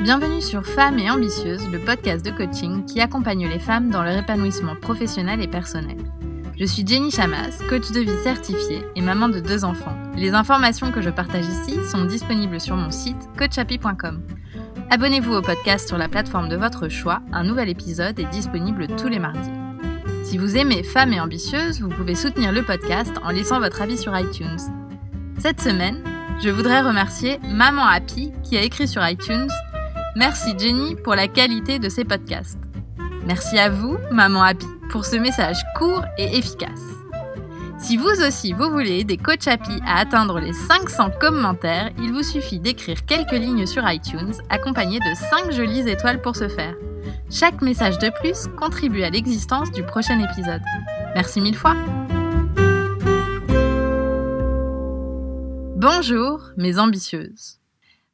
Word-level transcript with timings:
Bienvenue 0.00 0.40
sur 0.40 0.64
Femmes 0.64 0.98
et 0.98 1.10
Ambitieuses, 1.10 1.68
le 1.70 1.78
podcast 1.78 2.24
de 2.24 2.30
coaching 2.30 2.84
qui 2.84 3.00
accompagne 3.00 3.48
les 3.48 3.58
femmes 3.58 3.90
dans 3.90 4.04
leur 4.04 4.16
épanouissement 4.16 4.76
professionnel 4.76 5.42
et 5.42 5.48
personnel. 5.48 5.96
Je 6.56 6.64
suis 6.64 6.86
Jenny 6.86 7.10
Chamas, 7.10 7.58
coach 7.68 7.90
de 7.90 8.00
vie 8.00 8.22
certifiée 8.22 8.82
et 8.94 9.00
maman 9.00 9.28
de 9.28 9.40
deux 9.40 9.64
enfants. 9.64 9.96
Les 10.14 10.34
informations 10.34 10.92
que 10.92 11.00
je 11.00 11.10
partage 11.10 11.46
ici 11.46 11.78
sont 11.90 12.04
disponibles 12.04 12.60
sur 12.60 12.76
mon 12.76 12.92
site 12.92 13.28
coachapi.com. 13.36 14.22
Abonnez-vous 14.90 15.34
au 15.34 15.42
podcast 15.42 15.88
sur 15.88 15.98
la 15.98 16.08
plateforme 16.08 16.48
de 16.48 16.56
votre 16.56 16.88
choix, 16.88 17.22
un 17.32 17.42
nouvel 17.42 17.68
épisode 17.68 18.18
est 18.20 18.30
disponible 18.30 18.86
tous 18.96 19.08
les 19.08 19.18
mardis. 19.18 19.50
Si 20.22 20.38
vous 20.38 20.56
aimez 20.56 20.84
Femmes 20.84 21.12
et 21.12 21.20
Ambitieuses, 21.20 21.80
vous 21.80 21.88
pouvez 21.88 22.14
soutenir 22.14 22.52
le 22.52 22.62
podcast 22.62 23.12
en 23.24 23.30
laissant 23.30 23.58
votre 23.58 23.82
avis 23.82 23.98
sur 23.98 24.16
iTunes. 24.16 24.58
Cette 25.38 25.60
semaine, 25.60 26.02
je 26.42 26.50
voudrais 26.50 26.80
remercier 26.80 27.38
Maman 27.48 27.86
Happy 27.86 28.32
qui 28.42 28.56
a 28.56 28.62
écrit 28.62 28.88
sur 28.88 29.06
iTunes 29.06 29.48
Merci 30.14 30.54
Jenny 30.58 30.96
pour 30.96 31.14
la 31.14 31.28
qualité 31.28 31.78
de 31.78 31.88
ces 31.88 32.04
podcasts. 32.04 32.58
Merci 33.26 33.58
à 33.58 33.68
vous, 33.68 33.96
Maman 34.10 34.42
Happy, 34.42 34.66
pour 34.90 35.04
ce 35.04 35.16
message 35.16 35.58
court 35.76 36.04
et 36.16 36.38
efficace. 36.38 36.80
Si 37.78 37.96
vous 37.96 38.22
aussi 38.26 38.52
vous 38.52 38.70
voulez 38.70 39.00
aider 39.00 39.18
Coach 39.18 39.46
Happy 39.46 39.78
à 39.86 39.98
atteindre 39.98 40.40
les 40.40 40.52
500 40.54 41.10
commentaires, 41.20 41.90
il 41.98 42.12
vous 42.12 42.22
suffit 42.22 42.58
d'écrire 42.58 43.04
quelques 43.04 43.32
lignes 43.32 43.66
sur 43.66 43.88
iTunes 43.88 44.32
accompagnées 44.48 45.00
de 45.00 45.14
5 45.44 45.52
jolies 45.52 45.88
étoiles 45.88 46.22
pour 46.22 46.36
ce 46.36 46.48
faire. 46.48 46.74
Chaque 47.30 47.60
message 47.60 47.98
de 47.98 48.10
plus 48.20 48.46
contribue 48.56 49.02
à 49.02 49.10
l'existence 49.10 49.70
du 49.70 49.82
prochain 49.82 50.18
épisode. 50.20 50.62
Merci 51.14 51.40
mille 51.40 51.56
fois. 51.56 51.76
Bonjour 55.88 56.40
mes 56.56 56.80
ambitieuses. 56.80 57.60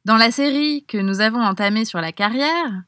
Dans 0.05 0.15
la 0.15 0.29
série 0.29 0.85
que 0.85 0.99
nous 0.99 1.21
avons 1.21 1.41
entamée 1.41 1.85
sur 1.85 2.01
la 2.01 2.11
carrière, 2.11 2.83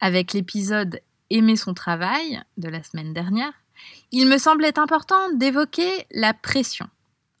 avec 0.00 0.34
l'épisode 0.34 1.00
Aimer 1.30 1.56
son 1.56 1.72
travail 1.72 2.42
de 2.58 2.68
la 2.68 2.82
semaine 2.82 3.14
dernière, 3.14 3.54
il 4.12 4.28
me 4.28 4.36
semblait 4.36 4.78
important 4.78 5.32
d'évoquer 5.32 6.04
la 6.10 6.34
pression. 6.34 6.88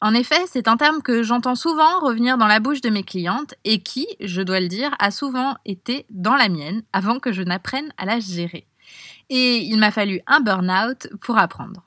En 0.00 0.14
effet, 0.14 0.40
c'est 0.46 0.66
un 0.66 0.78
terme 0.78 1.02
que 1.02 1.22
j'entends 1.22 1.56
souvent 1.56 2.00
revenir 2.00 2.38
dans 2.38 2.46
la 2.46 2.58
bouche 2.58 2.80
de 2.80 2.88
mes 2.88 3.04
clientes 3.04 3.54
et 3.64 3.82
qui, 3.82 4.06
je 4.20 4.40
dois 4.40 4.60
le 4.60 4.68
dire, 4.68 4.96
a 4.98 5.10
souvent 5.10 5.58
été 5.66 6.06
dans 6.08 6.36
la 6.36 6.48
mienne 6.48 6.84
avant 6.94 7.18
que 7.18 7.32
je 7.32 7.42
n'apprenne 7.42 7.92
à 7.98 8.06
la 8.06 8.18
gérer. 8.18 8.66
Et 9.28 9.58
il 9.58 9.78
m'a 9.78 9.90
fallu 9.90 10.22
un 10.26 10.40
burn-out 10.40 11.08
pour 11.20 11.36
apprendre. 11.36 11.82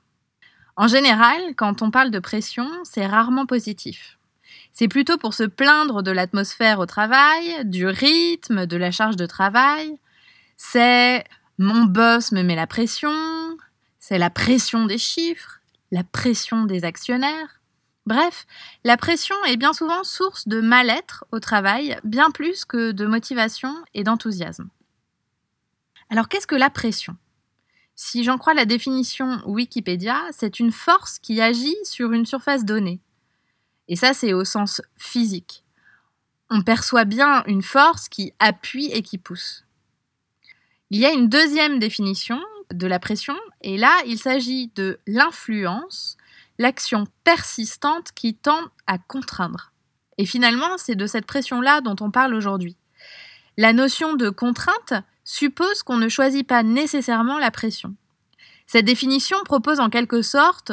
En 0.75 0.87
général, 0.87 1.41
quand 1.57 1.81
on 1.81 1.89
parle 1.89 2.11
de 2.11 2.19
pression, 2.19 2.69
c'est 2.83 3.07
rarement 3.07 3.47
positif. 3.47 4.19
C'est 4.73 4.87
plutôt 4.87 5.17
pour 5.17 5.33
se 5.33 5.43
plaindre 5.43 6.01
de 6.01 6.11
l'atmosphère 6.11 6.79
au 6.79 6.85
travail, 6.85 7.65
du 7.65 7.87
rythme, 7.87 8.65
de 8.65 8.77
la 8.77 8.91
charge 8.91 9.15
de 9.15 9.25
travail. 9.25 9.97
C'est 10.57 11.23
mon 11.57 11.83
boss 11.83 12.31
me 12.31 12.43
met 12.43 12.55
la 12.55 12.67
pression, 12.67 13.57
c'est 13.99 14.17
la 14.17 14.29
pression 14.29 14.85
des 14.85 14.97
chiffres, 14.97 15.59
la 15.91 16.03
pression 16.03 16.65
des 16.65 16.85
actionnaires. 16.85 17.61
Bref, 18.07 18.47
la 18.83 18.97
pression 18.97 19.35
est 19.47 19.57
bien 19.57 19.73
souvent 19.73 20.03
source 20.03 20.47
de 20.47 20.59
mal-être 20.59 21.25
au 21.31 21.39
travail, 21.39 21.97
bien 22.03 22.31
plus 22.31 22.65
que 22.65 22.91
de 22.91 23.05
motivation 23.05 23.75
et 23.93 24.03
d'enthousiasme. 24.03 24.69
Alors 26.09 26.27
qu'est-ce 26.27 26.47
que 26.47 26.55
la 26.55 26.69
pression? 26.69 27.15
Si 27.95 28.23
j'en 28.23 28.39
crois 28.39 28.55
la 28.55 28.65
définition 28.65 29.41
Wikipédia, 29.45 30.19
c'est 30.31 30.59
une 30.59 30.71
force 30.71 31.19
qui 31.19 31.39
agit 31.39 31.77
sur 31.83 32.11
une 32.11 32.25
surface 32.25 32.65
donnée. 32.65 32.99
Et 33.91 33.97
ça, 33.97 34.13
c'est 34.13 34.31
au 34.31 34.45
sens 34.45 34.81
physique. 34.97 35.65
On 36.49 36.61
perçoit 36.61 37.03
bien 37.03 37.43
une 37.45 37.61
force 37.61 38.07
qui 38.07 38.33
appuie 38.39 38.89
et 38.93 39.01
qui 39.01 39.17
pousse. 39.17 39.65
Il 40.91 40.99
y 40.99 41.05
a 41.05 41.11
une 41.11 41.27
deuxième 41.27 41.77
définition 41.77 42.41
de 42.73 42.87
la 42.87 42.99
pression, 42.99 43.35
et 43.59 43.77
là, 43.77 43.91
il 44.07 44.17
s'agit 44.17 44.71
de 44.75 44.97
l'influence 45.07 46.17
l'action 46.57 47.05
persistante 47.25 48.13
qui 48.15 48.33
tend 48.33 48.61
à 48.87 48.97
contraindre. 48.97 49.73
Et 50.17 50.25
finalement, 50.25 50.77
c'est 50.77 50.95
de 50.95 51.07
cette 51.07 51.25
pression-là 51.25 51.81
dont 51.81 51.95
on 51.99 52.11
parle 52.11 52.33
aujourd'hui. 52.33 52.77
La 53.57 53.73
notion 53.73 54.13
de 54.13 54.29
contrainte 54.29 54.93
suppose 55.25 55.83
qu'on 55.83 55.97
ne 55.97 56.07
choisit 56.07 56.47
pas 56.47 56.63
nécessairement 56.63 57.39
la 57.39 57.51
pression. 57.51 57.95
Cette 58.67 58.85
définition 58.85 59.37
propose 59.43 59.81
en 59.81 59.89
quelque 59.89 60.21
sorte 60.21 60.71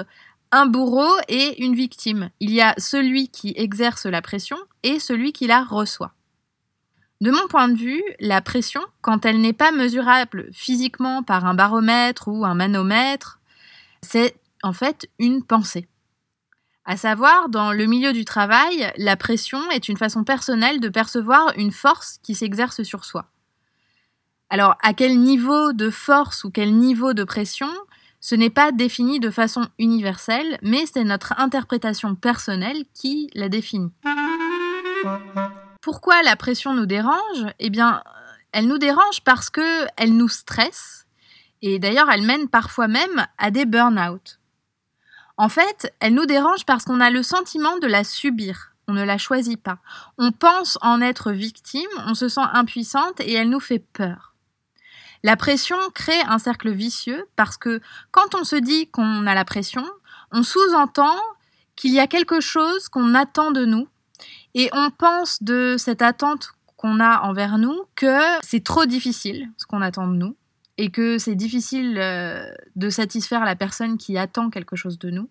un 0.50 0.66
bourreau 0.66 1.10
et 1.28 1.62
une 1.62 1.74
victime. 1.74 2.30
Il 2.40 2.50
y 2.50 2.60
a 2.60 2.74
celui 2.78 3.28
qui 3.28 3.52
exerce 3.56 4.06
la 4.06 4.22
pression 4.22 4.56
et 4.82 4.98
celui 4.98 5.32
qui 5.32 5.46
la 5.46 5.62
reçoit. 5.62 6.12
De 7.20 7.30
mon 7.30 7.48
point 7.48 7.68
de 7.68 7.76
vue, 7.76 8.02
la 8.20 8.40
pression, 8.40 8.80
quand 9.00 9.24
elle 9.24 9.40
n'est 9.40 9.52
pas 9.52 9.72
mesurable 9.72 10.48
physiquement 10.52 11.22
par 11.22 11.46
un 11.46 11.54
baromètre 11.54 12.28
ou 12.28 12.44
un 12.44 12.54
manomètre, 12.54 13.40
c'est 14.02 14.36
en 14.62 14.72
fait 14.72 15.10
une 15.18 15.42
pensée. 15.42 15.88
À 16.84 16.96
savoir, 16.96 17.48
dans 17.48 17.72
le 17.72 17.86
milieu 17.86 18.12
du 18.12 18.24
travail, 18.24 18.92
la 18.96 19.16
pression 19.16 19.60
est 19.70 19.88
une 19.88 19.96
façon 19.96 20.24
personnelle 20.24 20.80
de 20.80 20.88
percevoir 20.88 21.52
une 21.56 21.72
force 21.72 22.18
qui 22.22 22.34
s'exerce 22.34 22.82
sur 22.82 23.04
soi. 23.04 23.26
Alors, 24.48 24.76
à 24.82 24.94
quel 24.94 25.18
niveau 25.18 25.72
de 25.72 25.90
force 25.90 26.44
ou 26.44 26.50
quel 26.50 26.74
niveau 26.74 27.12
de 27.12 27.24
pression, 27.24 27.68
ce 28.20 28.34
n'est 28.34 28.50
pas 28.50 28.72
défini 28.72 29.20
de 29.20 29.30
façon 29.30 29.68
universelle, 29.78 30.58
mais 30.62 30.86
c'est 30.86 31.04
notre 31.04 31.38
interprétation 31.38 32.14
personnelle 32.14 32.84
qui 32.94 33.30
la 33.34 33.48
définit. 33.48 33.92
Pourquoi 35.80 36.22
la 36.22 36.36
pression 36.36 36.74
nous 36.74 36.86
dérange? 36.86 37.46
Eh 37.58 37.70
bien, 37.70 38.02
elle 38.52 38.66
nous 38.66 38.78
dérange 38.78 39.20
parce 39.24 39.50
qu'elle 39.50 40.16
nous 40.16 40.28
stresse, 40.28 41.06
et 41.62 41.78
d'ailleurs 41.78 42.10
elle 42.10 42.22
mène 42.22 42.48
parfois 42.48 42.88
même 42.88 43.26
à 43.38 43.50
des 43.50 43.66
burn-out. 43.66 44.40
En 45.36 45.48
fait, 45.48 45.92
elle 46.00 46.14
nous 46.14 46.26
dérange 46.26 46.66
parce 46.66 46.84
qu'on 46.84 47.00
a 47.00 47.10
le 47.10 47.22
sentiment 47.22 47.78
de 47.78 47.86
la 47.86 48.02
subir. 48.02 48.72
On 48.88 48.92
ne 48.92 49.04
la 49.04 49.18
choisit 49.18 49.62
pas. 49.62 49.78
On 50.16 50.32
pense 50.32 50.78
en 50.80 51.00
être 51.00 51.30
victime, 51.30 51.86
on 52.06 52.14
se 52.14 52.28
sent 52.28 52.46
impuissante 52.52 53.20
et 53.20 53.34
elle 53.34 53.50
nous 53.50 53.60
fait 53.60 53.78
peur. 53.78 54.27
La 55.24 55.36
pression 55.36 55.76
crée 55.94 56.20
un 56.28 56.38
cercle 56.38 56.70
vicieux 56.70 57.26
parce 57.36 57.56
que 57.56 57.80
quand 58.10 58.34
on 58.34 58.44
se 58.44 58.56
dit 58.56 58.88
qu'on 58.88 59.26
a 59.26 59.34
la 59.34 59.44
pression, 59.44 59.84
on 60.32 60.42
sous-entend 60.42 61.16
qu'il 61.76 61.92
y 61.92 62.00
a 62.00 62.06
quelque 62.06 62.40
chose 62.40 62.88
qu'on 62.88 63.14
attend 63.14 63.50
de 63.50 63.64
nous 63.64 63.88
et 64.54 64.70
on 64.72 64.90
pense 64.90 65.42
de 65.42 65.76
cette 65.78 66.02
attente 66.02 66.52
qu'on 66.76 67.00
a 67.00 67.20
envers 67.22 67.58
nous 67.58 67.82
que 67.96 68.18
c'est 68.42 68.62
trop 68.62 68.86
difficile 68.86 69.48
ce 69.56 69.66
qu'on 69.66 69.82
attend 69.82 70.06
de 70.06 70.16
nous 70.16 70.36
et 70.76 70.90
que 70.90 71.18
c'est 71.18 71.34
difficile 71.34 71.98
euh, 71.98 72.48
de 72.76 72.88
satisfaire 72.88 73.44
la 73.44 73.56
personne 73.56 73.98
qui 73.98 74.16
attend 74.16 74.48
quelque 74.48 74.76
chose 74.76 74.98
de 74.98 75.10
nous. 75.10 75.28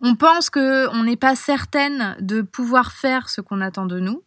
On 0.00 0.16
pense 0.16 0.50
qu'on 0.50 1.02
n'est 1.02 1.16
pas 1.16 1.34
certaine 1.34 2.16
de 2.20 2.42
pouvoir 2.42 2.92
faire 2.92 3.30
ce 3.30 3.40
qu'on 3.40 3.62
attend 3.62 3.86
de 3.86 4.00
nous. 4.00 4.22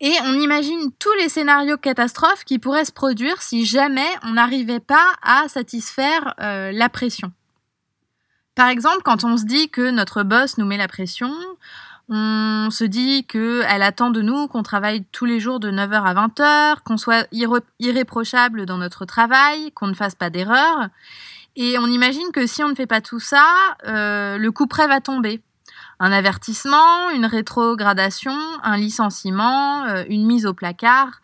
Et 0.00 0.12
on 0.24 0.34
imagine 0.34 0.92
tous 0.98 1.12
les 1.14 1.28
scénarios 1.28 1.78
catastrophes 1.78 2.44
qui 2.44 2.58
pourraient 2.58 2.84
se 2.84 2.92
produire 2.92 3.40
si 3.40 3.64
jamais 3.64 4.08
on 4.24 4.32
n'arrivait 4.32 4.80
pas 4.80 5.12
à 5.22 5.48
satisfaire 5.48 6.34
euh, 6.40 6.70
la 6.72 6.88
pression. 6.88 7.32
Par 8.54 8.68
exemple, 8.68 9.02
quand 9.04 9.24
on 9.24 9.36
se 9.36 9.44
dit 9.44 9.70
que 9.70 9.90
notre 9.90 10.22
boss 10.22 10.58
nous 10.58 10.66
met 10.66 10.76
la 10.76 10.88
pression, 10.88 11.32
on 12.08 12.68
se 12.70 12.84
dit 12.84 13.24
qu'elle 13.24 13.82
attend 13.82 14.10
de 14.10 14.22
nous 14.22 14.48
qu'on 14.48 14.62
travaille 14.62 15.04
tous 15.12 15.24
les 15.24 15.40
jours 15.40 15.60
de 15.60 15.70
9h 15.70 16.02
à 16.04 16.14
20h, 16.14 16.82
qu'on 16.84 16.96
soit 16.96 17.26
irréprochable 17.80 18.64
dans 18.64 18.78
notre 18.78 19.06
travail, 19.06 19.72
qu'on 19.72 19.88
ne 19.88 19.94
fasse 19.94 20.14
pas 20.14 20.30
d'erreurs. 20.30 20.88
Et 21.56 21.78
on 21.78 21.86
imagine 21.86 22.30
que 22.32 22.46
si 22.46 22.62
on 22.62 22.68
ne 22.68 22.74
fait 22.74 22.86
pas 22.86 23.00
tout 23.00 23.18
ça, 23.18 23.46
euh, 23.86 24.36
le 24.36 24.52
coup 24.52 24.66
près 24.66 24.86
va 24.86 25.00
tomber. 25.00 25.40
Un 25.98 26.12
avertissement, 26.12 27.10
une 27.10 27.26
rétrogradation, 27.26 28.36
un 28.62 28.76
licenciement, 28.76 29.84
euh, 29.84 30.04
une 30.08 30.26
mise 30.26 30.46
au 30.46 30.52
placard. 30.52 31.22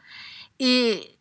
Et 0.59 1.19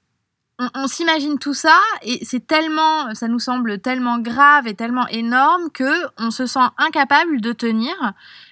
on, 0.76 0.88
s'imagine 0.88 1.40
tout 1.40 1.54
ça 1.54 1.80
et 2.04 2.24
c'est 2.24 2.46
tellement, 2.46 3.14
ça 3.16 3.28
nous 3.28 3.40
semble 3.40 3.80
tellement 3.80 4.20
grave 4.20 4.68
et 4.68 4.76
tellement 4.76 5.08
énorme 5.08 5.72
que 5.72 5.92
on 6.20 6.32
se 6.32 6.46
sent 6.46 6.60
incapable 6.78 7.42
de 7.42 7.52
tenir 7.52 7.96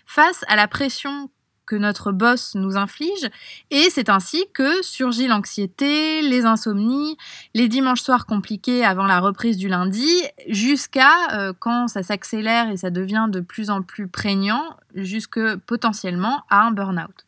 face 0.06 0.44
à 0.48 0.56
la 0.56 0.68
pression 0.68 1.30
que 1.70 1.76
notre 1.76 2.12
boss 2.12 2.56
nous 2.56 2.78
inflige, 2.78 3.30
et 3.70 3.92
c'est 3.92 4.10
ainsi 4.10 4.44
que 4.56 4.82
surgit 4.82 5.28
l'anxiété, 5.28 6.24
les 6.24 6.46
insomnies, 6.46 7.16
les 7.54 7.68
dimanches 7.68 8.02
soirs 8.02 8.26
compliqués 8.26 8.84
avant 8.84 9.06
la 9.06 9.20
reprise 9.20 9.58
du 9.58 9.68
lundi, 9.68 10.10
jusqu'à 10.48 11.14
euh, 11.34 11.54
quand 11.60 11.88
ça 11.88 12.02
s'accélère 12.02 12.72
et 12.72 12.78
ça 12.78 12.90
devient 12.90 13.28
de 13.30 13.40
plus 13.40 13.70
en 13.70 13.84
plus 13.84 14.08
prégnant, 14.08 14.76
jusque 14.96 15.40
potentiellement 15.68 16.42
à 16.50 16.64
un 16.64 16.72
burn-out. 16.72 17.28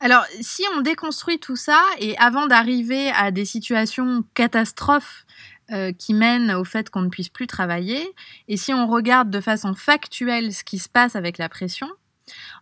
Alors, 0.00 0.24
si 0.40 0.62
on 0.76 0.80
déconstruit 0.80 1.40
tout 1.40 1.56
ça, 1.56 1.82
et 1.98 2.16
avant 2.18 2.46
d'arriver 2.46 3.10
à 3.10 3.30
des 3.32 3.44
situations 3.44 4.24
catastrophes 4.32 5.26
euh, 5.70 5.92
qui 5.92 6.14
mènent 6.14 6.52
au 6.52 6.64
fait 6.64 6.88
qu'on 6.88 7.02
ne 7.02 7.08
puisse 7.08 7.28
plus 7.28 7.48
travailler, 7.48 8.08
et 8.46 8.56
si 8.56 8.72
on 8.72 8.86
regarde 8.86 9.28
de 9.28 9.40
façon 9.40 9.74
factuelle 9.74 10.54
ce 10.54 10.64
qui 10.64 10.78
se 10.78 10.88
passe 10.88 11.16
avec 11.16 11.36
la 11.36 11.48
pression, 11.48 11.90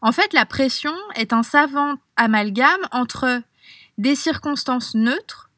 en 0.03 0.13
fait, 0.13 0.33
la 0.33 0.47
pression 0.47 0.95
est 1.15 1.33
un 1.33 1.43
savant 1.43 1.97
amalgame 2.17 2.87
entre 2.93 3.43
des 3.99 4.15
circonstances 4.15 4.95
neutres 4.95 5.51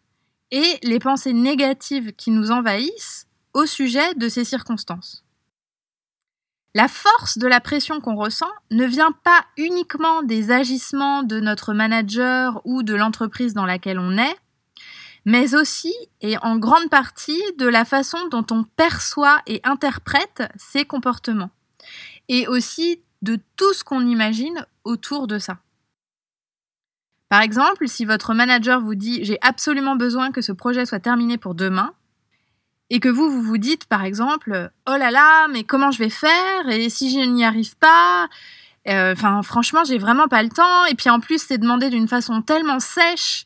et 0.50 0.78
les 0.82 0.98
pensées 0.98 1.32
négatives 1.32 2.12
qui 2.12 2.30
nous 2.30 2.50
envahissent 2.50 3.26
au 3.54 3.66
sujet 3.66 4.14
de 4.14 4.28
ces 4.28 4.44
circonstances. 4.44 5.24
La 6.74 6.86
force 6.86 7.38
de 7.38 7.46
la 7.46 7.60
pression 7.60 8.00
qu'on 8.00 8.14
ressent 8.14 8.50
ne 8.70 8.84
vient 8.84 9.12
pas 9.24 9.44
uniquement 9.56 10.22
des 10.22 10.50
agissements 10.50 11.22
de 11.22 11.40
notre 11.40 11.72
manager 11.72 12.60
ou 12.64 12.82
de 12.82 12.94
l'entreprise 12.94 13.54
dans 13.54 13.66
laquelle 13.66 13.98
on 13.98 14.18
est, 14.18 14.36
mais 15.24 15.54
aussi 15.54 15.94
et 16.20 16.38
en 16.38 16.56
grande 16.56 16.88
partie 16.90 17.42
de 17.58 17.66
la 17.66 17.84
façon 17.84 18.18
dont 18.30 18.46
on 18.50 18.64
perçoit 18.64 19.40
et 19.46 19.60
interprète 19.64 20.44
ces 20.56 20.84
comportements, 20.84 21.50
et 22.28 22.46
aussi 22.46 23.02
de 23.22 23.38
tout 23.56 23.72
ce 23.72 23.84
qu'on 23.84 24.06
imagine 24.06 24.66
autour 24.84 25.26
de 25.26 25.38
ça. 25.38 25.58
Par 27.28 27.42
exemple, 27.42 27.88
si 27.88 28.04
votre 28.04 28.32
manager 28.32 28.80
vous 28.80 28.94
dit 28.94 29.24
j'ai 29.24 29.38
absolument 29.42 29.96
besoin 29.96 30.32
que 30.32 30.40
ce 30.40 30.52
projet 30.52 30.86
soit 30.86 31.00
terminé 31.00 31.36
pour 31.36 31.54
demain, 31.54 31.92
et 32.90 33.00
que 33.00 33.08
vous, 33.08 33.42
vous 33.42 33.58
dites, 33.58 33.84
par 33.84 34.04
exemple, 34.04 34.70
oh 34.88 34.96
là 34.96 35.10
là, 35.10 35.46
mais 35.48 35.64
comment 35.64 35.90
je 35.90 35.98
vais 35.98 36.08
faire? 36.08 36.68
Et 36.68 36.88
si 36.88 37.10
je 37.12 37.20
n'y 37.20 37.44
arrive 37.44 37.76
pas? 37.76 38.28
Euh, 38.86 39.12
Enfin, 39.12 39.42
franchement, 39.42 39.84
j'ai 39.84 39.98
vraiment 39.98 40.28
pas 40.28 40.42
le 40.42 40.48
temps. 40.48 40.84
Et 40.86 40.94
puis 40.94 41.10
en 41.10 41.20
plus, 41.20 41.42
c'est 41.42 41.58
demandé 41.58 41.90
d'une 41.90 42.08
façon 42.08 42.42
tellement 42.42 42.80
sèche. 42.80 43.44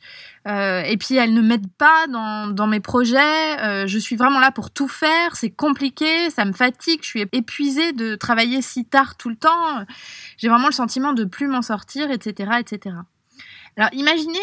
Euh, 0.48 0.82
et 0.82 0.96
puis 0.96 1.14
elles 1.14 1.34
ne 1.34 1.40
m'aident 1.40 1.72
pas 1.78 2.06
dans, 2.08 2.66
mes 2.66 2.80
projets. 2.80 3.60
Euh, 3.60 3.86
je 3.86 3.98
suis 3.98 4.16
vraiment 4.16 4.40
là 4.40 4.50
pour 4.50 4.70
tout 4.70 4.88
faire. 4.88 5.36
C'est 5.36 5.50
compliqué, 5.50 6.30
ça 6.30 6.44
me 6.44 6.52
fatigue. 6.52 7.00
Je 7.02 7.08
suis 7.08 7.24
épuisée 7.32 7.92
de 7.92 8.14
travailler 8.14 8.62
si 8.62 8.84
tard 8.84 9.16
tout 9.16 9.28
le 9.28 9.36
temps. 9.36 9.84
J'ai 10.38 10.48
vraiment 10.48 10.66
le 10.66 10.72
sentiment 10.72 11.12
de 11.12 11.24
plus 11.24 11.46
m'en 11.46 11.62
sortir, 11.62 12.10
etc., 12.10 12.52
etc. 12.58 12.96
Alors 13.76 13.90
imaginez 13.92 14.40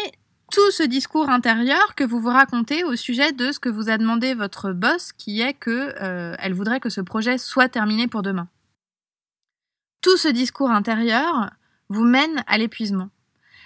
tout 0.50 0.70
ce 0.72 0.82
discours 0.82 1.28
intérieur 1.28 1.94
que 1.94 2.02
vous 2.02 2.20
vous 2.20 2.30
racontez 2.30 2.82
au 2.82 2.96
sujet 2.96 3.32
de 3.32 3.52
ce 3.52 3.60
que 3.60 3.68
vous 3.68 3.88
a 3.88 3.98
demandé 3.98 4.34
votre 4.34 4.72
boss, 4.72 5.12
qui 5.12 5.42
est 5.42 5.54
que 5.54 5.94
elle 6.38 6.54
voudrait 6.54 6.80
que 6.80 6.88
ce 6.88 7.00
projet 7.00 7.38
soit 7.38 7.68
terminé 7.68 8.08
pour 8.08 8.22
demain. 8.22 8.48
Tout 10.00 10.16
ce 10.16 10.28
discours 10.28 10.70
intérieur 10.70 11.50
vous 11.88 12.04
mène 12.04 12.42
à 12.46 12.56
l'épuisement. 12.56 13.10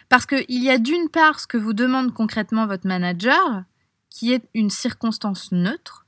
Parce 0.08 0.26
qu'il 0.26 0.62
y 0.62 0.70
a 0.70 0.78
d'une 0.78 1.08
part 1.08 1.40
ce 1.40 1.46
que 1.46 1.56
vous 1.56 1.72
demande 1.72 2.12
concrètement 2.12 2.66
votre 2.66 2.86
manager, 2.86 3.62
qui 4.10 4.32
est 4.32 4.42
une 4.54 4.70
circonstance 4.70 5.52
neutre, 5.52 6.06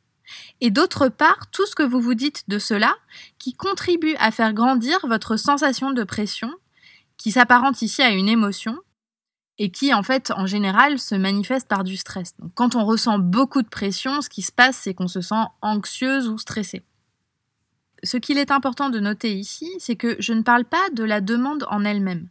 et 0.61 0.71
d'autre 0.71 1.09
part 1.09 1.51
tout 1.51 1.67
ce 1.67 1.75
que 1.75 1.83
vous 1.83 2.01
vous 2.01 2.15
dites 2.15 2.45
de 2.49 2.59
cela, 2.59 2.97
qui 3.39 3.55
contribue 3.55 4.17
à 4.19 4.31
faire 4.31 4.53
grandir 4.53 4.99
votre 5.07 5.37
sensation 5.37 5.93
de 5.93 6.05
pression, 6.05 6.53
qui 7.17 7.31
s'apparente 7.31 7.83
ici 7.83 8.03
à 8.03 8.11
une 8.11 8.29
émotion, 8.29 8.79
et 9.59 9.71
qui 9.71 9.95
en 9.95 10.03
fait 10.03 10.33
en 10.33 10.47
général 10.47 10.99
se 10.99 11.15
manifeste 11.15 11.69
par 11.69 11.85
du 11.85 11.97
stress. 11.97 12.35
Quand 12.55 12.75
on 12.75 12.85
ressent 12.85 13.19
beaucoup 13.19 13.63
de 13.63 13.69
pression, 13.69 14.21
ce 14.21 14.29
qui 14.29 14.43
se 14.43 14.53
passe 14.53 14.77
c'est 14.77 14.95
qu'on 14.95 15.09
se 15.09 15.21
sent 15.21 15.45
anxieuse 15.63 16.29
ou 16.29 16.37
stressée. 16.39 16.83
Ce 18.03 18.17
qu'il 18.17 18.39
est 18.39 18.51
important 18.51 18.91
de 18.91 19.01
noter 19.01 19.35
ici, 19.35 19.71
c'est 19.79 19.97
que 19.97 20.17
je 20.19 20.33
ne 20.33 20.43
parle 20.43 20.65
pas 20.65 20.89
de 20.93 21.05
la 21.05 21.21
demande 21.21 21.67
en 21.71 21.85
elle-même. 21.85 22.29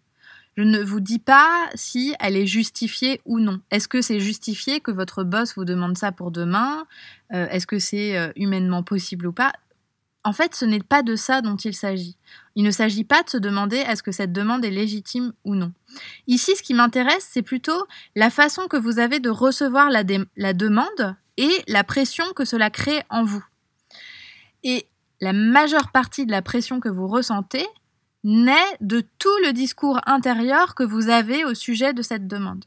Je 0.58 0.64
ne 0.64 0.82
vous 0.82 1.02
dis 1.02 1.20
pas 1.20 1.70
si 1.76 2.16
elle 2.20 2.38
est 2.38 2.46
justifiée 2.46 3.20
ou 3.26 3.40
non. 3.40 3.60
Est-ce 3.72 3.90
que 3.90 4.02
c'est 4.02 4.22
justifié 4.22 4.80
que 4.80 4.92
votre 4.92 5.24
boss 5.24 5.56
vous 5.56 5.66
demande 5.66 5.98
ça 5.98 6.14
pour 6.14 6.32
demain? 6.32 6.86
Euh, 7.34 7.48
Est-ce 7.50 7.68
que 7.68 7.80
c'est 7.80 8.18
euh, 8.18 8.32
humainement 8.38 8.82
possible 8.82 9.28
ou 9.28 9.34
pas? 9.34 9.52
En 10.24 10.34
fait, 10.34 10.56
ce 10.56 10.66
n'est 10.66 10.80
pas 10.80 11.04
de 11.04 11.16
ça 11.16 11.42
dont 11.42 11.58
il 11.58 11.76
s'agit. 11.76 12.16
Il 12.56 12.64
ne 12.64 12.72
s'agit 12.72 13.04
pas 13.04 13.22
de 13.22 13.30
se 13.30 13.38
demander 13.38 13.78
est-ce 13.78 14.02
que 14.02 14.14
cette 14.14 14.32
demande 14.32 14.64
est 14.64 14.72
légitime 14.72 15.34
ou 15.44 15.56
non. 15.56 15.74
Ici, 16.26 16.56
ce 16.56 16.64
qui 16.64 16.74
m'intéresse, 16.74 17.28
c'est 17.30 17.44
plutôt 17.44 17.86
la 18.16 18.30
façon 18.30 18.68
que 18.68 18.78
vous 18.78 18.98
avez 18.98 19.20
de 19.20 19.30
recevoir 19.30 19.92
la, 19.92 20.04
la 20.38 20.54
demande 20.54 21.16
et 21.38 21.52
la 21.68 21.84
pression 21.84 22.26
que 22.34 22.46
cela 22.46 22.70
crée 22.70 23.04
en 23.10 23.24
vous. 23.24 23.46
Et 24.64 24.88
la 25.22 25.34
majeure 25.34 25.92
partie 25.92 26.26
de 26.26 26.32
la 26.32 26.42
pression 26.42 26.80
que 26.80 26.90
vous 26.90 27.08
ressentez 27.08 27.66
naît 28.24 28.78
de 28.82 29.04
tout 29.20 29.38
le 29.44 29.54
discours 29.54 30.00
intérieur 30.06 30.76
que 30.76 30.84
vous 30.84 31.10
avez 31.10 31.46
au 31.46 31.54
sujet 31.54 31.94
de 31.94 32.02
cette 32.02 32.28
demande. 32.28 32.66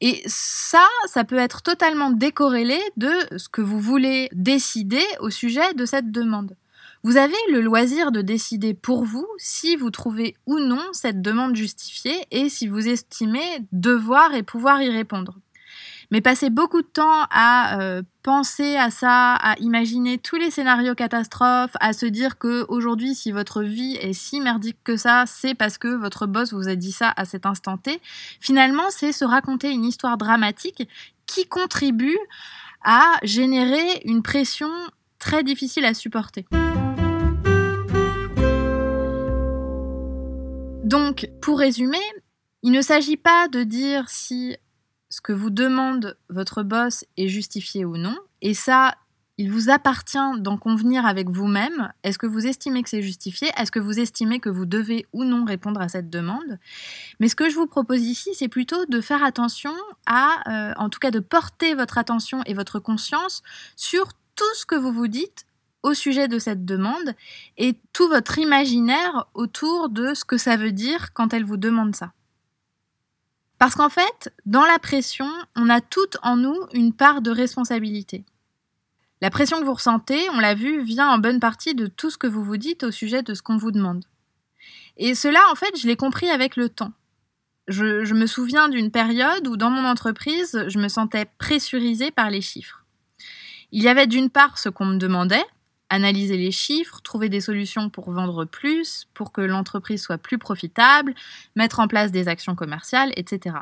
Et 0.00 0.22
ça, 0.26 0.86
ça 1.06 1.24
peut 1.24 1.38
être 1.38 1.62
totalement 1.62 2.10
décorrélé 2.10 2.78
de 2.96 3.12
ce 3.36 3.48
que 3.48 3.60
vous 3.60 3.80
voulez 3.80 4.28
décider 4.32 5.04
au 5.20 5.30
sujet 5.30 5.74
de 5.74 5.86
cette 5.86 6.10
demande. 6.10 6.56
Vous 7.04 7.18
avez 7.18 7.36
le 7.52 7.60
loisir 7.60 8.12
de 8.12 8.22
décider 8.22 8.72
pour 8.72 9.04
vous 9.04 9.26
si 9.36 9.76
vous 9.76 9.90
trouvez 9.90 10.34
ou 10.46 10.58
non 10.58 10.82
cette 10.92 11.20
demande 11.20 11.54
justifiée 11.54 12.26
et 12.30 12.48
si 12.48 12.66
vous 12.66 12.88
estimez 12.88 13.44
devoir 13.72 14.34
et 14.34 14.42
pouvoir 14.42 14.80
y 14.82 14.88
répondre 14.88 15.38
mais 16.10 16.20
passer 16.20 16.50
beaucoup 16.50 16.82
de 16.82 16.86
temps 16.86 17.26
à 17.30 17.80
euh, 17.80 18.02
penser 18.22 18.76
à 18.76 18.90
ça, 18.90 19.34
à 19.34 19.56
imaginer 19.58 20.18
tous 20.18 20.36
les 20.36 20.50
scénarios 20.50 20.94
catastrophes, 20.94 21.76
à 21.80 21.92
se 21.92 22.06
dire 22.06 22.38
que 22.38 22.64
aujourd'hui, 22.68 23.14
si 23.14 23.32
votre 23.32 23.62
vie 23.62 23.96
est 23.96 24.12
si 24.12 24.40
merdique 24.40 24.78
que 24.84 24.96
ça, 24.96 25.24
c'est 25.26 25.54
parce 25.54 25.78
que 25.78 25.88
votre 25.88 26.26
boss 26.26 26.52
vous 26.52 26.68
a 26.68 26.74
dit 26.74 26.92
ça 26.92 27.12
à 27.16 27.24
cet 27.24 27.46
instant 27.46 27.76
T. 27.76 28.00
Finalement, 28.40 28.90
c'est 28.90 29.12
se 29.12 29.24
raconter 29.24 29.70
une 29.70 29.84
histoire 29.84 30.16
dramatique 30.16 30.88
qui 31.26 31.46
contribue 31.46 32.18
à 32.84 33.04
générer 33.22 34.02
une 34.04 34.22
pression 34.22 34.70
très 35.18 35.42
difficile 35.42 35.84
à 35.86 35.94
supporter. 35.94 36.44
Donc, 40.84 41.28
pour 41.40 41.58
résumer, 41.58 41.98
il 42.62 42.72
ne 42.72 42.82
s'agit 42.82 43.16
pas 43.16 43.48
de 43.48 43.62
dire 43.62 44.08
si 44.08 44.56
ce 45.14 45.20
que 45.20 45.32
vous 45.32 45.50
demande 45.50 46.16
votre 46.28 46.64
boss 46.64 47.04
est 47.16 47.28
justifié 47.28 47.84
ou 47.84 47.96
non. 47.96 48.16
Et 48.42 48.52
ça, 48.52 48.96
il 49.38 49.48
vous 49.48 49.70
appartient 49.70 50.18
d'en 50.40 50.58
convenir 50.58 51.06
avec 51.06 51.30
vous-même. 51.30 51.92
Est-ce 52.02 52.18
que 52.18 52.26
vous 52.26 52.48
estimez 52.48 52.82
que 52.82 52.88
c'est 52.88 53.00
justifié? 53.00 53.48
Est-ce 53.56 53.70
que 53.70 53.78
vous 53.78 54.00
estimez 54.00 54.40
que 54.40 54.48
vous 54.48 54.66
devez 54.66 55.06
ou 55.12 55.22
non 55.22 55.44
répondre 55.44 55.80
à 55.80 55.88
cette 55.88 56.10
demande? 56.10 56.58
Mais 57.20 57.28
ce 57.28 57.36
que 57.36 57.48
je 57.48 57.54
vous 57.54 57.68
propose 57.68 58.02
ici, 58.02 58.30
c'est 58.34 58.48
plutôt 58.48 58.86
de 58.86 59.00
faire 59.00 59.22
attention 59.22 59.72
à, 60.04 60.40
euh, 60.50 60.74
en 60.78 60.88
tout 60.88 60.98
cas 60.98 61.12
de 61.12 61.20
porter 61.20 61.76
votre 61.76 61.96
attention 61.96 62.42
et 62.46 62.54
votre 62.54 62.80
conscience 62.80 63.44
sur 63.76 64.14
tout 64.34 64.54
ce 64.56 64.66
que 64.66 64.74
vous 64.74 64.92
vous 64.92 65.06
dites 65.06 65.46
au 65.84 65.94
sujet 65.94 66.26
de 66.26 66.40
cette 66.40 66.64
demande 66.64 67.14
et 67.56 67.78
tout 67.92 68.08
votre 68.08 68.40
imaginaire 68.40 69.26
autour 69.34 69.90
de 69.90 70.12
ce 70.14 70.24
que 70.24 70.38
ça 70.38 70.56
veut 70.56 70.72
dire 70.72 71.12
quand 71.12 71.32
elle 71.32 71.44
vous 71.44 71.56
demande 71.56 71.94
ça. 71.94 72.10
Parce 73.58 73.74
qu'en 73.74 73.88
fait, 73.88 74.32
dans 74.46 74.64
la 74.64 74.78
pression, 74.78 75.28
on 75.56 75.68
a 75.68 75.80
toute 75.80 76.16
en 76.22 76.36
nous 76.36 76.56
une 76.72 76.92
part 76.92 77.22
de 77.22 77.30
responsabilité. 77.30 78.24
La 79.20 79.30
pression 79.30 79.58
que 79.58 79.64
vous 79.64 79.74
ressentez, 79.74 80.28
on 80.30 80.40
l'a 80.40 80.54
vu, 80.54 80.82
vient 80.82 81.08
en 81.08 81.18
bonne 81.18 81.40
partie 81.40 81.74
de 81.74 81.86
tout 81.86 82.10
ce 82.10 82.18
que 82.18 82.26
vous 82.26 82.44
vous 82.44 82.56
dites 82.56 82.82
au 82.82 82.90
sujet 82.90 83.22
de 83.22 83.32
ce 83.32 83.42
qu'on 83.42 83.56
vous 83.56 83.70
demande. 83.70 84.04
Et 84.96 85.14
cela, 85.14 85.40
en 85.50 85.54
fait, 85.54 85.78
je 85.78 85.86
l'ai 85.86 85.96
compris 85.96 86.28
avec 86.28 86.56
le 86.56 86.68
temps. 86.68 86.92
Je, 87.66 88.04
je 88.04 88.14
me 88.14 88.26
souviens 88.26 88.68
d'une 88.68 88.90
période 88.90 89.46
où 89.46 89.56
dans 89.56 89.70
mon 89.70 89.84
entreprise, 89.84 90.64
je 90.68 90.78
me 90.78 90.88
sentais 90.88 91.26
pressurisée 91.38 92.10
par 92.10 92.28
les 92.28 92.42
chiffres. 92.42 92.84
Il 93.72 93.82
y 93.82 93.88
avait 93.88 94.06
d'une 94.06 94.30
part 94.30 94.58
ce 94.58 94.68
qu'on 94.68 94.84
me 94.84 94.98
demandait, 94.98 95.44
analyser 95.94 96.36
les 96.36 96.50
chiffres, 96.50 97.00
trouver 97.02 97.28
des 97.28 97.40
solutions 97.40 97.88
pour 97.88 98.10
vendre 98.10 98.44
plus, 98.44 99.06
pour 99.14 99.32
que 99.32 99.40
l'entreprise 99.40 100.02
soit 100.02 100.18
plus 100.18 100.38
profitable, 100.38 101.14
mettre 101.56 101.80
en 101.80 101.88
place 101.88 102.10
des 102.12 102.28
actions 102.28 102.54
commerciales, 102.54 103.12
etc. 103.16 103.56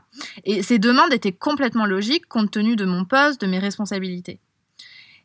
Et 0.45 0.63
ces 0.63 0.79
demandes 0.79 1.13
étaient 1.13 1.33
complètement 1.33 1.87
logiques 1.87 2.27
compte 2.27 2.51
tenu 2.51 2.77
de 2.77 2.85
mon 2.85 3.05
poste, 3.05 3.41
de 3.41 3.47
mes 3.47 3.59
responsabilités. 3.59 4.41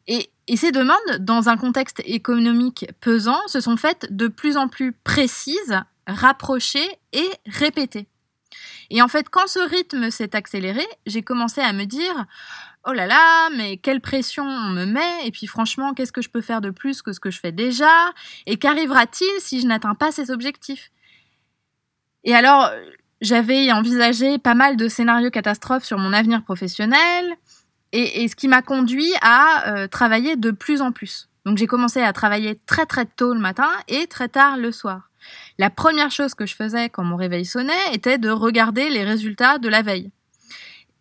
Et, 0.08 0.30
ces 0.56 0.72
demandes, 0.72 1.18
dans 1.20 1.50
un 1.50 1.58
contexte 1.58 2.02
économique 2.06 2.86
pesant, 3.02 3.40
se 3.48 3.60
sont 3.60 3.76
faites 3.76 4.08
de 4.16 4.30
plus 4.30 4.56
en 4.56 4.70
plus 4.70 4.94
précises, 4.94 5.82
rapprochées 6.08 6.90
et 7.12 7.30
répétées. 7.46 8.08
Et 8.90 9.02
en 9.02 9.08
fait, 9.08 9.30
quand 9.30 9.48
ce 9.48 9.60
rythme 9.60 10.10
s'est 10.12 10.36
accéléré, 10.36 10.86
j'ai 11.06 11.22
commencé 11.22 11.62
à 11.62 11.74
me 11.74 11.86
dire 11.86 12.26
oh 12.88 12.94
là 12.94 13.06
là, 13.06 13.50
mais 13.56 13.78
quelle 13.78 14.00
pression 14.00 14.46
on 14.46 14.70
me 14.70 14.86
met, 14.86 15.26
et 15.26 15.32
puis 15.32 15.46
franchement, 15.46 15.94
qu'est-ce 15.94 16.14
que 16.14 16.22
je 16.22 16.30
peux 16.30 16.42
faire 16.42 16.62
de 16.62 16.70
plus 16.70 17.02
que 17.02 17.12
ce 17.12 17.20
que 17.20 17.30
je 17.30 17.40
fais 17.40 17.52
déjà, 17.52 18.14
et 18.46 18.58
qu'arrivera-t-il 18.58 19.42
si 19.42 19.60
je 19.60 19.68
n'atteins 19.68 19.96
pas 19.96 20.12
ces 20.12 20.32
objectifs? 20.32 20.92
Et 22.24 22.34
alors, 22.34 22.72
j'avais 23.20 23.72
envisagé 23.72 24.38
pas 24.38 24.54
mal 24.54 24.78
de 24.78 24.88
scénarios 24.88 25.32
catastrophes 25.32 25.84
sur 25.84 25.98
mon 25.98 26.14
avenir 26.14 26.44
professionnel, 26.44 27.36
et, 27.94 28.28
ce 28.28 28.36
qui 28.36 28.48
m'a 28.48 28.62
conduit 28.62 29.14
à 29.22 29.70
euh, 29.70 29.88
travailler 29.88 30.36
de 30.36 30.52
plus 30.52 30.82
en 30.82 30.92
plus. 30.92 31.30
Donc 31.46 31.58
j'ai 31.58 31.68
commencé 31.68 32.02
à 32.02 32.12
travailler 32.12 32.60
très 32.66 32.86
très 32.86 33.06
tôt 33.06 33.34
le 33.34 33.40
matin 33.40 33.70
et 33.88 34.08
très 34.08 34.28
tard 34.28 34.58
le 34.58 34.74
soir. 34.74 35.07
La 35.58 35.70
première 35.70 36.12
chose 36.12 36.34
que 36.34 36.46
je 36.46 36.56
faisais 36.56 36.90
quand 36.90 37.04
mon 37.04 37.16
réveil 37.16 37.46
sonnait 37.46 37.94
était 37.94 38.18
de 38.18 38.30
regarder 38.30 38.90
les 38.90 39.04
résultats 39.04 39.58
de 39.58 39.70
la 39.70 39.82
veille. 39.82 40.12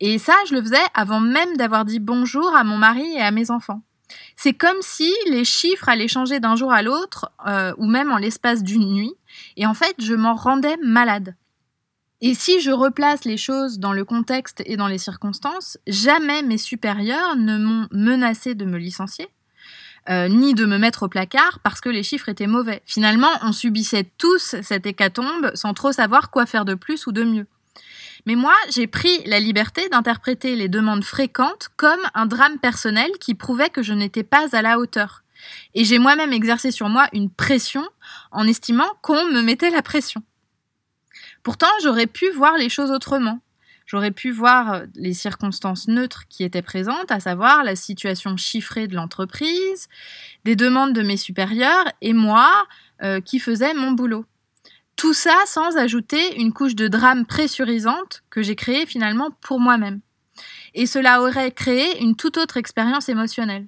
Et 0.00 0.18
ça, 0.18 0.34
je 0.48 0.54
le 0.54 0.62
faisais 0.62 0.76
avant 0.94 1.20
même 1.20 1.56
d'avoir 1.56 1.84
dit 1.84 2.00
bonjour 2.00 2.54
à 2.54 2.64
mon 2.64 2.76
mari 2.76 3.06
et 3.14 3.20
à 3.20 3.30
mes 3.30 3.50
enfants. 3.50 3.82
C'est 4.36 4.52
comme 4.52 4.80
si 4.82 5.12
les 5.30 5.44
chiffres 5.44 5.88
allaient 5.88 6.08
changer 6.08 6.38
d'un 6.38 6.56
jour 6.56 6.72
à 6.72 6.82
l'autre, 6.82 7.30
euh, 7.46 7.72
ou 7.78 7.86
même 7.86 8.12
en 8.12 8.18
l'espace 8.18 8.62
d'une 8.62 8.92
nuit, 8.92 9.14
et 9.56 9.66
en 9.66 9.74
fait, 9.74 9.94
je 9.98 10.14
m'en 10.14 10.34
rendais 10.34 10.76
malade. 10.82 11.34
Et 12.20 12.34
si 12.34 12.60
je 12.60 12.70
replace 12.70 13.24
les 13.24 13.36
choses 13.36 13.78
dans 13.78 13.92
le 13.92 14.04
contexte 14.04 14.62
et 14.64 14.76
dans 14.76 14.88
les 14.88 14.98
circonstances, 14.98 15.78
jamais 15.86 16.42
mes 16.42 16.58
supérieurs 16.58 17.36
ne 17.36 17.58
m'ont 17.58 17.88
menacé 17.90 18.54
de 18.54 18.64
me 18.64 18.78
licencier, 18.78 19.28
euh, 20.08 20.28
ni 20.28 20.54
de 20.54 20.66
me 20.66 20.78
mettre 20.78 21.04
au 21.04 21.08
placard 21.08 21.58
parce 21.62 21.80
que 21.80 21.88
les 21.88 22.02
chiffres 22.02 22.28
étaient 22.28 22.46
mauvais. 22.46 22.82
Finalement, 22.86 23.30
on 23.42 23.52
subissait 23.52 24.08
tous 24.18 24.56
cette 24.62 24.86
hécatombe 24.86 25.50
sans 25.54 25.74
trop 25.74 25.92
savoir 25.92 26.30
quoi 26.30 26.46
faire 26.46 26.64
de 26.64 26.74
plus 26.74 27.06
ou 27.06 27.12
de 27.12 27.24
mieux. 27.24 27.46
Mais 28.26 28.34
moi, 28.34 28.54
j'ai 28.70 28.86
pris 28.86 29.22
la 29.24 29.38
liberté 29.38 29.88
d'interpréter 29.88 30.56
les 30.56 30.68
demandes 30.68 31.04
fréquentes 31.04 31.68
comme 31.76 32.00
un 32.14 32.26
drame 32.26 32.58
personnel 32.58 33.10
qui 33.20 33.34
prouvait 33.34 33.70
que 33.70 33.82
je 33.82 33.92
n'étais 33.92 34.24
pas 34.24 34.46
à 34.52 34.62
la 34.62 34.78
hauteur. 34.78 35.22
Et 35.74 35.84
j'ai 35.84 35.98
moi-même 35.98 36.32
exercé 36.32 36.70
sur 36.70 36.88
moi 36.88 37.06
une 37.12 37.30
pression 37.30 37.86
en 38.32 38.46
estimant 38.46 38.88
qu'on 39.02 39.26
me 39.26 39.42
mettait 39.42 39.70
la 39.70 39.82
pression. 39.82 40.22
Pourtant, 41.42 41.68
j'aurais 41.82 42.08
pu 42.08 42.28
voir 42.30 42.56
les 42.56 42.68
choses 42.68 42.90
autrement. 42.90 43.40
J'aurais 43.86 44.10
pu 44.10 44.32
voir 44.32 44.82
les 44.96 45.14
circonstances 45.14 45.86
neutres 45.86 46.24
qui 46.28 46.42
étaient 46.42 46.60
présentes, 46.60 47.12
à 47.12 47.20
savoir 47.20 47.62
la 47.62 47.76
situation 47.76 48.36
chiffrée 48.36 48.88
de 48.88 48.96
l'entreprise, 48.96 49.88
des 50.44 50.56
demandes 50.56 50.92
de 50.92 51.02
mes 51.02 51.16
supérieurs 51.16 51.92
et 52.00 52.12
moi 52.12 52.66
euh, 53.02 53.20
qui 53.20 53.38
faisais 53.38 53.74
mon 53.74 53.92
boulot. 53.92 54.24
Tout 54.96 55.14
ça 55.14 55.36
sans 55.46 55.76
ajouter 55.76 56.40
une 56.40 56.52
couche 56.52 56.74
de 56.74 56.88
drame 56.88 57.26
pressurisante 57.26 58.24
que 58.28 58.42
j'ai 58.42 58.56
créée 58.56 58.86
finalement 58.86 59.30
pour 59.40 59.60
moi-même. 59.60 60.00
Et 60.74 60.86
cela 60.86 61.22
aurait 61.22 61.52
créé 61.52 62.02
une 62.02 62.16
toute 62.16 62.38
autre 62.38 62.56
expérience 62.56 63.08
émotionnelle. 63.08 63.66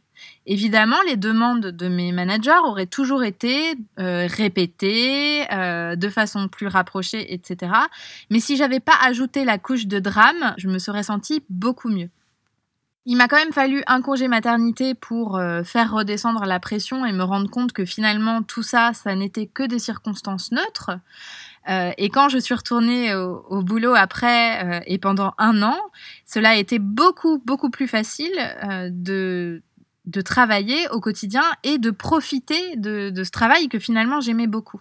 Évidemment, 0.50 0.96
les 1.06 1.16
demandes 1.16 1.66
de 1.66 1.88
mes 1.88 2.10
managers 2.10 2.58
auraient 2.64 2.86
toujours 2.86 3.22
été 3.22 3.74
euh, 3.98 4.26
répétées 4.26 5.44
euh, 5.52 5.94
de 5.94 6.08
façon 6.08 6.48
plus 6.48 6.66
rapprochée, 6.66 7.34
etc. 7.34 7.72
Mais 8.30 8.40
si 8.40 8.56
j'avais 8.56 8.80
pas 8.80 8.96
ajouté 9.04 9.44
la 9.44 9.58
couche 9.58 9.86
de 9.86 9.98
drame, 9.98 10.54
je 10.56 10.68
me 10.68 10.78
serais 10.78 11.02
sentie 11.02 11.42
beaucoup 11.50 11.90
mieux. 11.90 12.08
Il 13.04 13.16
m'a 13.16 13.28
quand 13.28 13.36
même 13.36 13.52
fallu 13.52 13.82
un 13.86 14.00
congé 14.00 14.26
maternité 14.26 14.94
pour 14.94 15.36
euh, 15.36 15.62
faire 15.64 15.92
redescendre 15.92 16.46
la 16.46 16.60
pression 16.60 17.04
et 17.04 17.12
me 17.12 17.24
rendre 17.24 17.50
compte 17.50 17.72
que 17.72 17.84
finalement 17.84 18.42
tout 18.42 18.62
ça, 18.62 18.92
ça 18.94 19.14
n'était 19.14 19.46
que 19.46 19.64
des 19.64 19.78
circonstances 19.78 20.50
neutres. 20.50 20.92
Et 21.98 22.08
quand 22.08 22.30
je 22.30 22.38
suis 22.38 22.54
retournée 22.54 23.14
au, 23.14 23.62
boulot 23.62 23.94
après 23.94 24.82
et 24.86 24.96
pendant 24.96 25.34
un 25.36 25.62
an, 25.62 25.76
cela 26.24 26.50
a 26.50 26.54
été 26.54 26.78
beaucoup, 26.78 27.42
beaucoup 27.44 27.68
plus 27.68 27.86
facile 27.86 28.32
de, 28.90 29.60
de 30.08 30.20
travailler 30.20 30.88
au 30.90 31.00
quotidien 31.00 31.44
et 31.62 31.78
de 31.78 31.90
profiter 31.90 32.76
de 32.76 33.22
ce 33.22 33.30
travail 33.30 33.68
que 33.68 33.78
finalement 33.78 34.20
j'aimais 34.20 34.46
beaucoup. 34.46 34.80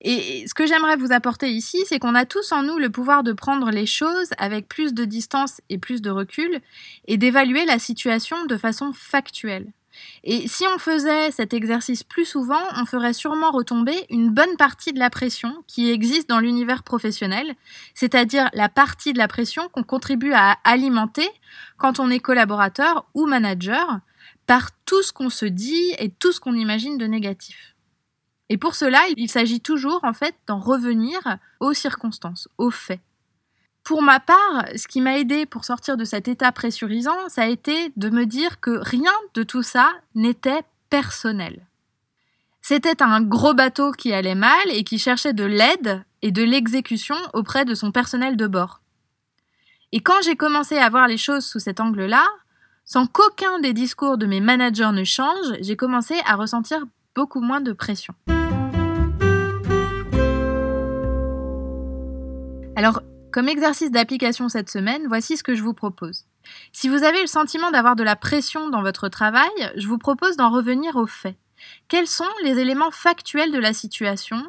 Et 0.00 0.46
ce 0.46 0.54
que 0.54 0.66
j'aimerais 0.66 0.96
vous 0.96 1.12
apporter 1.12 1.50
ici, 1.50 1.78
c'est 1.86 1.98
qu'on 1.98 2.14
a 2.14 2.24
tous 2.24 2.52
en 2.52 2.62
nous 2.62 2.78
le 2.78 2.90
pouvoir 2.90 3.24
de 3.24 3.32
prendre 3.32 3.70
les 3.70 3.86
choses 3.86 4.30
avec 4.38 4.68
plus 4.68 4.94
de 4.94 5.04
distance 5.04 5.60
et 5.70 5.78
plus 5.78 6.02
de 6.02 6.10
recul 6.10 6.60
et 7.06 7.16
d'évaluer 7.16 7.64
la 7.64 7.80
situation 7.80 8.44
de 8.46 8.56
façon 8.56 8.92
factuelle. 8.92 9.72
Et 10.24 10.48
si 10.48 10.64
on 10.66 10.78
faisait 10.78 11.30
cet 11.30 11.54
exercice 11.54 12.02
plus 12.02 12.24
souvent, 12.24 12.60
on 12.76 12.84
ferait 12.84 13.12
sûrement 13.12 13.50
retomber 13.50 14.06
une 14.10 14.30
bonne 14.30 14.56
partie 14.56 14.92
de 14.92 14.98
la 14.98 15.10
pression 15.10 15.62
qui 15.66 15.90
existe 15.90 16.28
dans 16.28 16.40
l'univers 16.40 16.82
professionnel, 16.82 17.54
c'est-à-dire 17.94 18.48
la 18.52 18.68
partie 18.68 19.12
de 19.12 19.18
la 19.18 19.28
pression 19.28 19.68
qu'on 19.68 19.84
contribue 19.84 20.32
à 20.32 20.56
alimenter 20.64 21.28
quand 21.76 22.00
on 22.00 22.10
est 22.10 22.20
collaborateur 22.20 23.06
ou 23.14 23.26
manager 23.26 24.00
par 24.46 24.70
tout 24.84 25.02
ce 25.02 25.12
qu'on 25.12 25.30
se 25.30 25.46
dit 25.46 25.94
et 25.98 26.10
tout 26.10 26.32
ce 26.32 26.40
qu'on 26.40 26.54
imagine 26.54 26.98
de 26.98 27.06
négatif. 27.06 27.74
Et 28.48 28.56
pour 28.56 28.74
cela, 28.74 29.00
il 29.16 29.28
s'agit 29.28 29.60
toujours 29.60 30.00
en 30.04 30.12
fait 30.12 30.34
d'en 30.46 30.58
revenir 30.58 31.38
aux 31.60 31.74
circonstances, 31.74 32.48
aux 32.56 32.70
faits. 32.70 33.00
Pour 33.88 34.02
ma 34.02 34.20
part, 34.20 34.66
ce 34.76 34.86
qui 34.86 35.00
m'a 35.00 35.16
aidé 35.16 35.46
pour 35.46 35.64
sortir 35.64 35.96
de 35.96 36.04
cet 36.04 36.28
état 36.28 36.52
pressurisant, 36.52 37.30
ça 37.30 37.44
a 37.44 37.46
été 37.46 37.90
de 37.96 38.10
me 38.10 38.26
dire 38.26 38.60
que 38.60 38.78
rien 38.82 39.14
de 39.32 39.42
tout 39.42 39.62
ça 39.62 39.90
n'était 40.14 40.60
personnel. 40.90 41.66
C'était 42.60 43.02
un 43.02 43.22
gros 43.22 43.54
bateau 43.54 43.92
qui 43.92 44.12
allait 44.12 44.34
mal 44.34 44.60
et 44.66 44.84
qui 44.84 44.98
cherchait 44.98 45.32
de 45.32 45.44
l'aide 45.44 46.04
et 46.20 46.32
de 46.32 46.42
l'exécution 46.42 47.16
auprès 47.32 47.64
de 47.64 47.74
son 47.74 47.90
personnel 47.90 48.36
de 48.36 48.46
bord. 48.46 48.82
Et 49.92 50.00
quand 50.00 50.20
j'ai 50.22 50.36
commencé 50.36 50.76
à 50.76 50.90
voir 50.90 51.08
les 51.08 51.16
choses 51.16 51.46
sous 51.46 51.58
cet 51.58 51.80
angle-là, 51.80 52.26
sans 52.84 53.06
qu'aucun 53.06 53.58
des 53.60 53.72
discours 53.72 54.18
de 54.18 54.26
mes 54.26 54.42
managers 54.42 54.92
ne 54.92 55.04
change, 55.04 55.54
j'ai 55.62 55.76
commencé 55.76 56.16
à 56.26 56.36
ressentir 56.36 56.84
beaucoup 57.14 57.40
moins 57.40 57.62
de 57.62 57.72
pression. 57.72 58.12
Alors, 62.76 63.00
comme 63.32 63.48
exercice 63.48 63.90
d'application 63.90 64.48
cette 64.48 64.70
semaine, 64.70 65.06
voici 65.06 65.36
ce 65.36 65.42
que 65.42 65.54
je 65.54 65.62
vous 65.62 65.74
propose. 65.74 66.24
Si 66.72 66.88
vous 66.88 67.04
avez 67.04 67.20
le 67.20 67.26
sentiment 67.26 67.70
d'avoir 67.70 67.96
de 67.96 68.02
la 68.02 68.16
pression 68.16 68.68
dans 68.68 68.82
votre 68.82 69.08
travail, 69.08 69.50
je 69.76 69.86
vous 69.86 69.98
propose 69.98 70.36
d'en 70.36 70.50
revenir 70.50 70.96
aux 70.96 71.06
faits. 71.06 71.36
Quels 71.88 72.06
sont 72.06 72.24
les 72.44 72.58
éléments 72.58 72.90
factuels 72.90 73.52
de 73.52 73.58
la 73.58 73.72
situation 73.72 74.42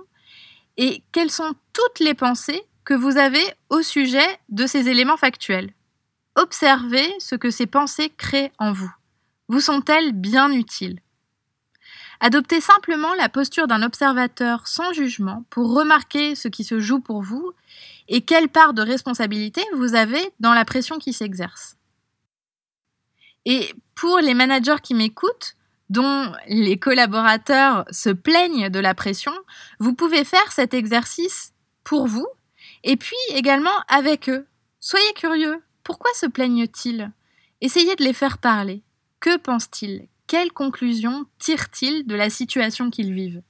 et 0.77 1.03
quelles 1.12 1.31
sont 1.31 1.53
toutes 1.74 2.00
les 2.00 2.13
pensées 2.13 2.62
que 2.86 2.93
vous 2.93 3.17
avez 3.17 3.43
au 3.69 3.81
sujet 3.81 4.39
de 4.50 4.65
ces 4.65 4.88
éléments 4.88 5.17
factuels? 5.17 5.74
Observez 6.36 7.07
ce 7.19 7.36
que 7.36 7.50
ces 7.50 7.65
pensées 7.65 8.12
créent 8.15 8.51
en 8.59 8.71
vous. 8.71 8.91
Vous 9.50 9.59
sont-elles 9.59 10.13
bien 10.13 10.51
utiles? 10.51 11.01
Adoptez 12.21 12.59
simplement 12.59 13.13
la 13.13 13.29
posture 13.29 13.67
d'un 13.67 13.81
observateur 13.81 14.67
sans 14.67 14.91
jugement 14.91 15.45
pour 15.49 15.73
remarquer 15.73 16.35
ce 16.35 16.49
qui 16.49 16.63
se 16.63 16.79
joue 16.79 16.99
pour 16.99 17.21
vous 17.21 17.53
et 18.09 18.21
quelle 18.21 18.49
part 18.49 18.73
de 18.73 18.81
responsabilité 18.81 19.63
vous 19.75 19.95
avez 19.95 20.21
dans 20.39 20.53
la 20.53 20.65
pression 20.65 20.99
qui 20.99 21.13
s'exerce. 21.13 21.77
Et 23.45 23.73
pour 23.95 24.19
les 24.19 24.33
managers 24.33 24.81
qui 24.83 24.95
m'écoutent, 24.95 25.55
dont 25.89 26.31
les 26.47 26.77
collaborateurs 26.77 27.85
se 27.89 28.09
plaignent 28.09 28.69
de 28.69 28.79
la 28.79 28.93
pression, 28.93 29.33
vous 29.79 29.93
pouvez 29.93 30.23
faire 30.23 30.51
cet 30.51 30.73
exercice 30.73 31.53
pour 31.83 32.05
vous 32.05 32.27
et 32.83 32.95
puis 32.95 33.17
également 33.33 33.77
avec 33.88 34.29
eux. 34.29 34.45
Soyez 34.79 35.13
curieux. 35.13 35.61
Pourquoi 35.83 36.11
se 36.13 36.25
plaignent-ils? 36.25 37.11
Essayez 37.61 37.95
de 37.95 38.03
les 38.03 38.13
faire 38.13 38.38
parler. 38.38 38.83
Que 39.19 39.38
pensent-ils? 39.38 40.07
Quelles 40.29 40.51
conclusions 40.51 41.25
tirent-ils 41.39 42.05
de 42.05 42.13
la 42.13 42.29
situation 42.29 42.91
qu'ils 42.91 43.12
vivent? 43.12 43.41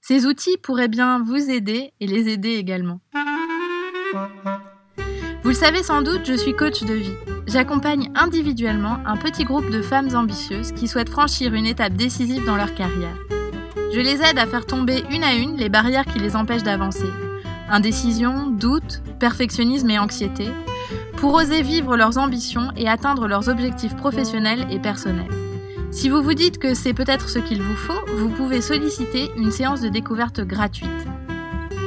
Ces 0.00 0.26
outils 0.26 0.58
pourraient 0.60 0.88
bien 0.88 1.22
vous 1.22 1.48
aider 1.48 1.92
et 2.00 2.08
les 2.08 2.28
aider 2.28 2.56
également. 2.56 3.00
Vous 5.44 5.50
le 5.50 5.54
savez 5.54 5.84
sans 5.84 6.02
doute, 6.02 6.22
je 6.24 6.34
suis 6.34 6.54
coach 6.54 6.82
de 6.82 6.94
vie. 6.94 7.14
J'accompagne 7.46 8.10
individuellement 8.16 8.98
un 9.06 9.16
petit 9.16 9.44
groupe 9.44 9.70
de 9.70 9.80
femmes 9.80 10.12
ambitieuses 10.16 10.72
qui 10.72 10.88
souhaitent 10.88 11.08
franchir 11.08 11.54
une 11.54 11.66
étape 11.66 11.94
décisive 11.94 12.44
dans 12.44 12.56
leur 12.56 12.74
carrière. 12.74 13.16
Je 13.94 14.00
les 14.00 14.22
aide 14.22 14.40
à 14.40 14.46
faire 14.46 14.66
tomber 14.66 15.04
une 15.12 15.22
à 15.22 15.34
une 15.34 15.56
les 15.56 15.68
barrières 15.68 16.06
qui 16.06 16.18
les 16.18 16.34
empêchent 16.34 16.64
d'avancer. 16.64 17.10
Indécision, 17.68 18.48
doute, 18.48 19.02
perfectionnisme 19.20 19.90
et 19.90 20.00
anxiété, 20.00 20.48
pour 21.18 21.34
oser 21.34 21.62
vivre 21.62 21.96
leurs 21.96 22.18
ambitions 22.18 22.72
et 22.76 22.88
atteindre 22.88 23.28
leurs 23.28 23.48
objectifs 23.48 23.94
professionnels 23.94 24.66
et 24.68 24.80
personnels. 24.80 25.41
Si 25.92 26.08
vous 26.08 26.22
vous 26.22 26.32
dites 26.32 26.58
que 26.58 26.72
c'est 26.72 26.94
peut-être 26.94 27.28
ce 27.28 27.38
qu'il 27.38 27.62
vous 27.62 27.76
faut, 27.76 28.06
vous 28.16 28.30
pouvez 28.30 28.62
solliciter 28.62 29.30
une 29.36 29.50
séance 29.50 29.82
de 29.82 29.90
découverte 29.90 30.40
gratuite. 30.40 30.88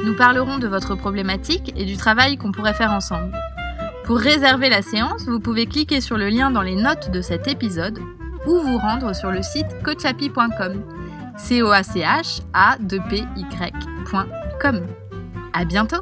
Nous 0.04 0.14
parlerons 0.14 0.58
de 0.58 0.68
votre 0.68 0.94
problématique 0.94 1.74
et 1.76 1.84
du 1.84 1.96
travail 1.96 2.36
qu'on 2.36 2.52
pourrait 2.52 2.72
faire 2.72 2.92
ensemble. 2.92 3.32
Pour 4.04 4.18
réserver 4.18 4.70
la 4.70 4.80
séance, 4.80 5.26
vous 5.26 5.40
pouvez 5.40 5.66
cliquer 5.66 6.00
sur 6.00 6.16
le 6.16 6.28
lien 6.28 6.52
dans 6.52 6.62
les 6.62 6.76
notes 6.76 7.10
de 7.10 7.20
cet 7.20 7.48
épisode 7.48 7.98
ou 8.46 8.60
vous 8.60 8.78
rendre 8.78 9.12
sur 9.14 9.32
le 9.32 9.42
site 9.42 9.66
coachapi.com. 9.82 10.82
c 11.36 11.62
o 11.62 11.70
a 11.72 11.82
c 11.82 12.00
h 12.00 12.42
a 12.54 12.76
p 12.78 13.24
ycom 13.36 14.86
À 15.52 15.64
bientôt. 15.64 16.00